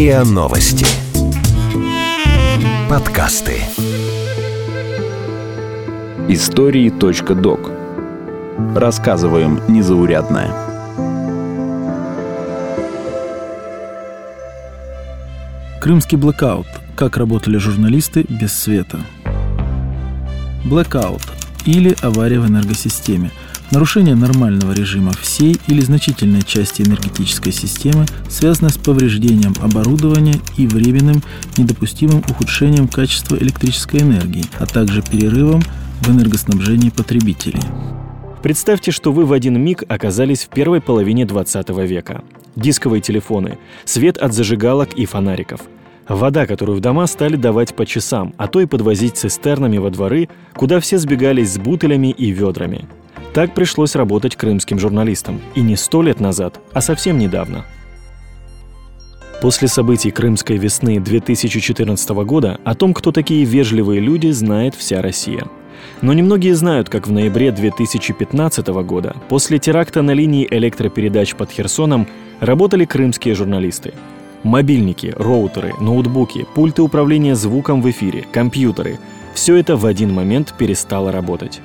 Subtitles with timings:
[0.00, 0.86] РИА Новости.
[2.88, 3.60] Подкасты.
[6.26, 7.70] Истории.док.
[8.74, 10.54] Рассказываем незаурядное.
[15.82, 16.66] Крымский блэкаут.
[16.96, 19.00] Как работали журналисты без света.
[20.64, 21.24] Блэкаут
[21.66, 23.30] или авария в энергосистеме–
[23.70, 31.22] Нарушение нормального режима всей или значительной части энергетической системы связано с повреждением оборудования и временным
[31.56, 35.62] недопустимым ухудшением качества электрической энергии, а также перерывом
[36.00, 37.62] в энергоснабжении потребителей.
[38.42, 42.24] Представьте, что вы в один миг оказались в первой половине 20 века.
[42.56, 45.60] Дисковые телефоны, свет от зажигалок и фонариков–
[46.10, 50.28] Вода, которую в дома стали давать по часам, а то и подвозить цистернами во дворы,
[50.56, 52.88] куда все сбегались с бутылями и ведрами.
[53.32, 55.40] Так пришлось работать крымским журналистам.
[55.54, 57.64] И не сто лет назад, а совсем недавно.
[59.40, 65.46] После событий Крымской весны 2014 года о том, кто такие вежливые люди, знает вся Россия.
[66.02, 72.06] Но немногие знают, как в ноябре 2015 года, после теракта на линии электропередач под Херсоном,
[72.40, 73.94] работали крымские журналисты.
[74.42, 78.98] Мобильники, роутеры, ноутбуки, пульты управления звуком в эфире, компьютеры–
[79.34, 81.60] все это в один момент перестало работать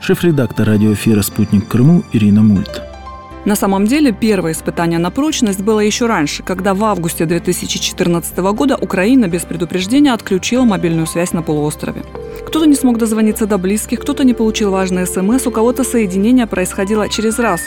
[0.00, 2.82] шеф-редактор радиоэфира «Спутник Крыму» Ирина Мульт.
[3.44, 8.76] На самом деле, первое испытание на прочность было еще раньше, когда в августе 2014 года
[8.76, 12.02] Украина без предупреждения отключила мобильную связь на полуострове.
[12.46, 17.08] Кто-то не смог дозвониться до близких, кто-то не получил важный смс, у кого-то соединение происходило
[17.08, 17.62] через раз.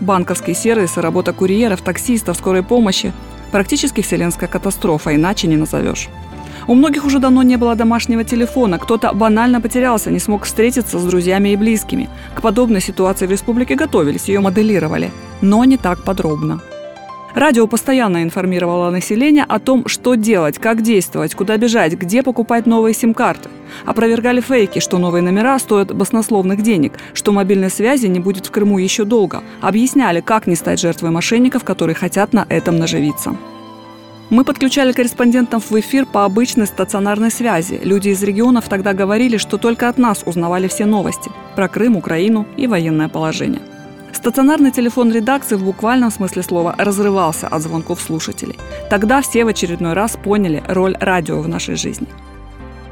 [0.00, 3.12] Банковские сервисы, работа курьеров, таксистов, скорой помощи–
[3.50, 6.08] практически вселенская катастрофа, иначе не назовешь.
[6.70, 11.04] У многих уже давно не было домашнего телефона, кто-то банально потерялся, не смог встретиться с
[11.04, 12.08] друзьями и близкими.
[12.36, 15.10] К подобной ситуации в республике готовились, ее моделировали,
[15.40, 16.60] но не так подробно.
[17.34, 22.94] Радио постоянно информировало население о том, что делать, как действовать, куда бежать, где покупать новые
[22.94, 23.48] сим-карты.
[23.84, 28.78] Опровергали фейки, что новые номера стоят баснословных денег, что мобильной связи не будет в Крыму
[28.78, 29.42] еще долго.
[29.60, 33.34] Объясняли, как не стать жертвой мошенников, которые хотят на этом наживиться.
[34.30, 37.80] Мы подключали корреспондентов в эфир по обычной стационарной связи.
[37.82, 42.46] Люди из регионов тогда говорили, что только от нас узнавали все новости про Крым, Украину
[42.56, 43.60] и военное положение.
[44.12, 48.56] Стационарный телефон редакции в буквальном смысле слова разрывался от звонков слушателей.
[48.88, 52.06] Тогда все в очередной раз поняли роль радио в нашей жизни.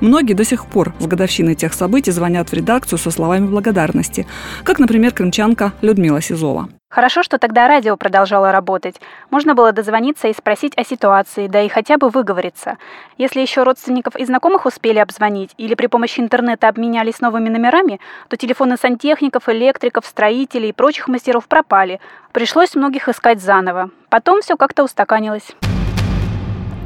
[0.01, 4.27] Многие до сих пор в годовщины тех событий звонят в редакцию со словами благодарности,
[4.63, 6.69] как, например, крымчанка Людмила Сизова.
[6.89, 8.95] Хорошо, что тогда радио продолжало работать.
[9.31, 12.79] Можно было дозвониться и спросить о ситуации, да и хотя бы выговориться.
[13.19, 18.37] Если еще родственников и знакомых успели обзвонить или при помощи интернета обменялись новыми номерами, то
[18.37, 22.01] телефоны сантехников, электриков, строителей и прочих мастеров пропали.
[22.33, 23.91] Пришлось многих искать заново.
[24.09, 25.55] Потом все как-то устаканилось.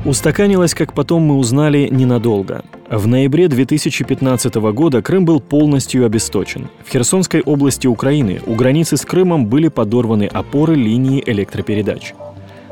[0.04, 2.64] Устаканилось, как потом мы узнали, ненадолго.
[2.92, 6.68] В ноябре 2015 года Крым был полностью обесточен.
[6.84, 12.12] В Херсонской области Украины у границы с Крымом были подорваны опоры линии электропередач.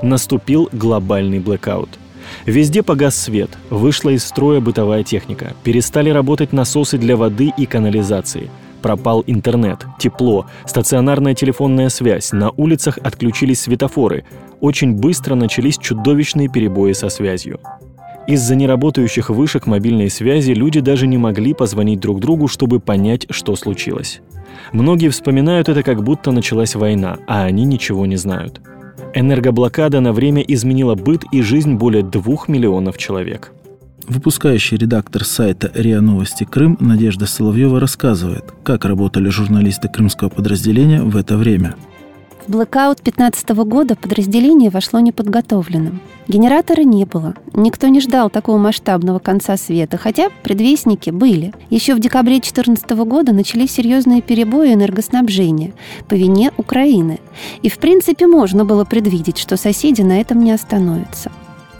[0.02, 1.98] Наступил глобальный блэкаут.
[2.44, 8.50] Везде погас свет, вышла из строя бытовая техника, перестали работать насосы для воды и канализации–
[8.82, 14.24] Пропал интернет, тепло, стационарная телефонная связь, на улицах отключились светофоры.
[14.60, 17.60] Очень быстро начались чудовищные перебои со связью.
[18.30, 23.56] Из-за неработающих вышек мобильной связи люди даже не могли позвонить друг другу, чтобы понять, что
[23.56, 24.20] случилось.
[24.72, 28.60] Многие вспоминают это, как будто началась война, а они ничего не знают.
[29.14, 33.50] Энергоблокада на время изменила быт и жизнь более двух миллионов человек.
[34.06, 41.16] Выпускающий редактор сайта РИА Новости Крым Надежда Соловьева рассказывает, как работали журналисты крымского подразделения в
[41.16, 41.74] это время.
[42.50, 46.00] В блэкаут 2015 года подразделение вошло неподготовленным.
[46.26, 47.36] Генератора не было.
[47.54, 51.54] Никто не ждал такого масштабного конца света, хотя предвестники были.
[51.70, 55.74] Еще в декабре 2014 года начались серьезные перебои энергоснабжения
[56.08, 57.20] по вине Украины.
[57.62, 61.30] И в принципе можно было предвидеть, что соседи на этом не остановятся.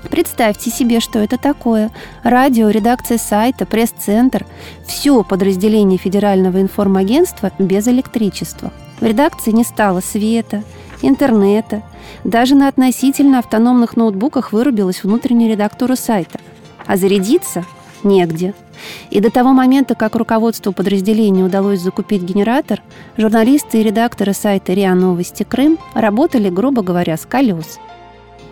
[0.09, 1.91] Представьте себе, что это такое.
[2.23, 4.47] Радио, редакция сайта, пресс-центр–
[4.87, 8.73] все подразделение Федерального информагентства без электричества.
[9.01, 10.63] В редакции не стало света,
[11.03, 11.83] интернета.
[12.25, 16.41] Даже на относительно автономных ноутбуках вырубилась внутренняя редактура сайта.
[16.87, 17.65] А зарядиться
[18.03, 18.55] негде.
[19.11, 22.83] И до того момента, как руководству подразделения удалось закупить генератор,
[23.19, 27.79] журналисты и редакторы сайта РИА Новости Крым работали, грубо говоря, с колес–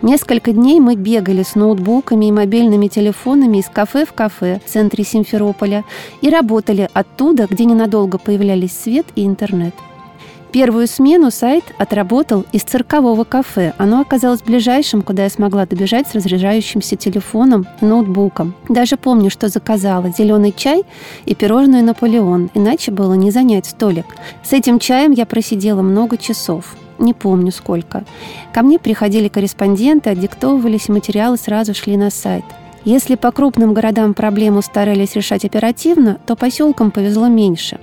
[0.01, 5.03] Несколько дней мы бегали с ноутбуками и мобильными телефонами из кафе в кафе в центре
[5.03, 5.83] Симферополя
[6.21, 9.75] и работали оттуда, где ненадолго появлялись свет и интернет.
[10.53, 13.73] Первую смену сайт отработал из циркового кафе.
[13.77, 18.55] Оно оказалось ближайшим, куда я смогла добежать с разряжающимся телефоном и ноутбуком.
[18.69, 20.83] Даже помню, что заказала зеленый чай
[21.25, 24.05] и пирожное «Наполеон», иначе было не занять столик.
[24.43, 28.03] С этим чаем я просидела много часов не помню сколько.
[28.53, 32.45] Ко мне приходили корреспонденты, отдиктовывались материалы, сразу шли на сайт.
[32.85, 37.79] Если по крупным городам проблему старались решать оперативно, то поселкам повезло меньше.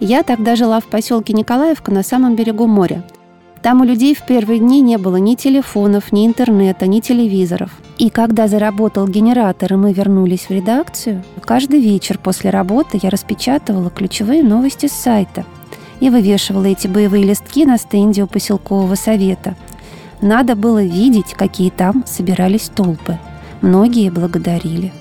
[0.00, 3.04] Я тогда жила в поселке Николаевка на самом берегу моря.
[3.62, 7.70] Там у людей в первые дни не было ни телефонов, ни интернета, ни телевизоров.
[7.96, 13.88] И когда заработал генератор, и мы вернулись в редакцию, каждый вечер после работы я распечатывала
[13.88, 15.46] ключевые новости с сайта
[16.04, 19.56] и вывешивала эти боевые листки на стенде у поселкового совета.
[20.20, 23.18] Надо было видеть, какие там собирались толпы.
[23.62, 24.92] Многие благодарили.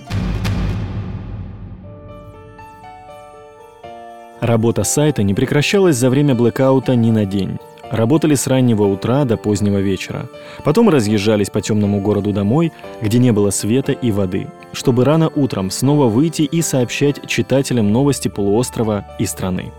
[4.40, 7.58] Работа сайта не прекращалась за время блэкаута ни на день.
[7.92, 10.30] Работали с раннего утра до позднего вечера.
[10.64, 12.72] Потом разъезжались по темному городу домой,
[13.02, 18.30] где не было света и воды, чтобы рано утром снова выйти и сообщать читателям новости
[18.30, 19.74] полуострова и страны.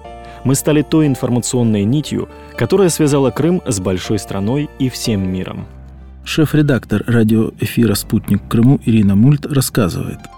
[0.45, 5.67] Мы стали той информационной нитью, которая связала Крым с большой страной и всем миром.
[6.25, 10.21] Шеф-редактор радиоэфира «Спутник Крыму» Ирина Мульт рассказывает–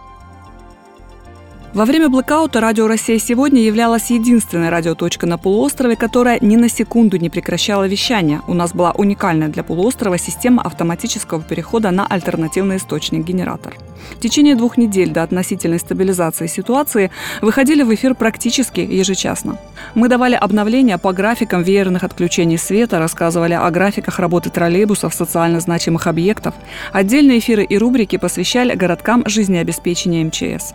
[1.77, 7.19] во время блэкаута «Радио Россия сегодня» являлась единственной радиоточкой на полуострове, которая ни на секунду
[7.19, 8.41] не прекращала вещание.
[8.47, 13.75] У нас была уникальная для полуострова система автоматического перехода на альтернативный источник-генератор.
[14.13, 17.11] В течение двух недель до относительной стабилизации ситуации
[17.43, 19.59] выходили в эфир практически ежечасно.
[19.95, 26.07] Мы давали обновления по графикам веерных отключений света, рассказывали о графиках работы троллейбусов, социально значимых
[26.07, 26.55] объектов.
[26.93, 30.73] Отдельные эфиры и рубрики посвящали городкам жизнеобеспечения МЧС.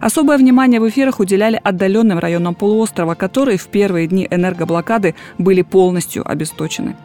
[0.00, 6.28] Особое внимание в эфирах уделяли отдаленным районам полуострова, которые в первые дни энергоблокады были полностью
[6.30, 6.96] обесточены.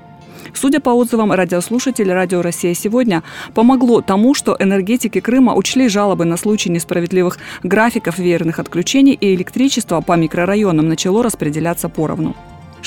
[0.53, 6.37] Судя по отзывам радиослушателей «Радио Россия сегодня», помогло тому, что энергетики Крыма учли жалобы на
[6.37, 12.35] случай несправедливых графиков веерных отключений и электричество по микрорайонам начало распределяться поровну.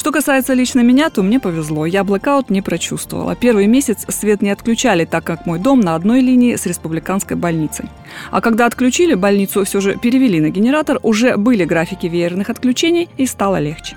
[0.01, 1.85] Что касается лично меня, то мне повезло.
[1.85, 3.37] Я блэкаут не прочувствовала.
[3.37, 7.85] Первый месяц свет не отключали, так как мой дом на одной линии с республиканской больницей.
[8.31, 13.27] А когда отключили, больницу все же перевели на генератор, уже были графики веерных отключений и
[13.27, 13.95] стало легче.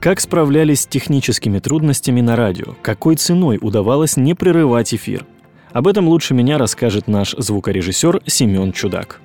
[0.00, 2.74] Как справлялись с техническими трудностями на радио?
[2.82, 5.24] Какой ценой удавалось не прерывать эфир?
[5.72, 9.22] Об этом лучше меня расскажет наш звукорежиссер Семен Чудак.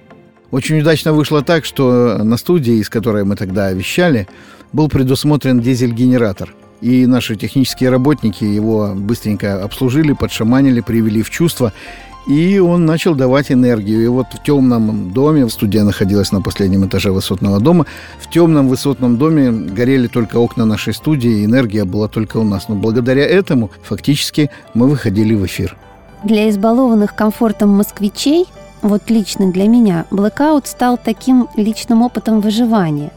[0.52, 4.28] Очень удачно вышло так, что на студии, из которой мы тогда вещали,
[4.74, 6.54] был предусмотрен дизель-генератор.
[6.82, 11.74] И наши технические работники его быстренько обслужили, подшаманили, привели в чувство.
[12.28, 14.04] И он начал давать энергию.
[14.04, 17.86] И вот в темном доме, студия находилась на последнем этаже высотного дома,
[18.20, 22.70] в темном высотном доме горели только окна нашей студии, энергия была только у нас.
[22.70, 25.76] Но благодаря этому фактически мы выходили в эфир.
[26.24, 28.46] Для избалованных комфортом москвичей
[28.82, 33.12] вот лично для меня блэкаут стал таким личным опытом выживания.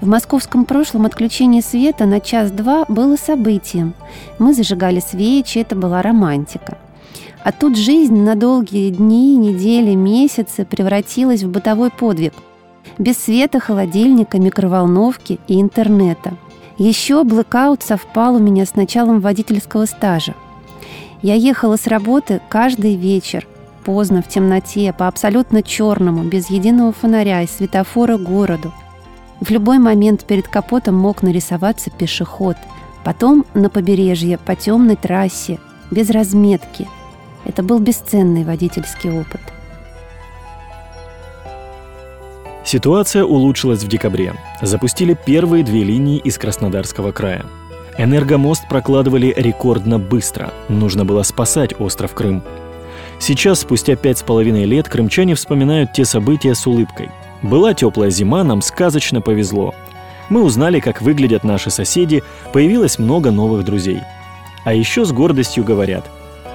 [0.00, 3.94] В московском прошлом отключение света на час-два было событием.
[4.38, 6.78] Мы зажигали свечи, это была романтика.
[7.42, 12.34] А тут жизнь на долгие дни, недели, месяцы превратилась в бытовой подвиг.
[12.98, 16.34] Без света, холодильника, микроволновки и интернета.
[16.78, 20.34] Еще блэкаут совпал у меня с началом водительского стажа.
[21.22, 23.46] Я ехала с работы каждый вечер,
[23.84, 28.72] поздно, в темноте, по абсолютно черному, без единого фонаря и светофора городу.
[29.40, 32.56] В любой момент перед капотом мог нарисоваться пешеход.
[33.04, 35.58] Потом на побережье, по темной трассе,
[35.90, 36.86] без разметки.
[37.44, 39.40] Это был бесценный водительский опыт.
[42.64, 44.34] Ситуация улучшилась в декабре.
[44.60, 47.46] Запустили первые две линии из Краснодарского края.
[47.98, 50.52] Энергомост прокладывали рекордно быстро.
[50.68, 52.42] Нужно было спасать остров Крым.
[53.20, 57.10] Сейчас, спустя пять с половиной лет, крымчане вспоминают те события с улыбкой.
[57.42, 59.74] Была теплая зима, нам сказочно повезло.
[60.30, 62.22] Мы узнали, как выглядят наши соседи,
[62.54, 64.00] появилось много новых друзей.
[64.64, 66.10] А еще с гордостью говорят,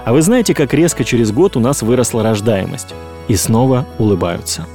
[0.05, 2.95] а вы знаете, как резко через год у нас выросла рождаемость?
[3.27, 4.65] И снова улыбаются.